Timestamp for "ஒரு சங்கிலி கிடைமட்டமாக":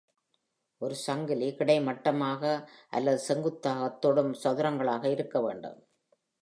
0.81-2.43